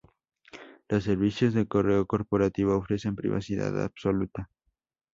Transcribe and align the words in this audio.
Los 0.89 1.03
servicios 1.03 1.53
de 1.53 1.67
correo 1.67 2.07
corporativo 2.07 2.75
ofrecen 2.75 3.15
privacidad 3.15 3.83
absoluta. 3.83 4.49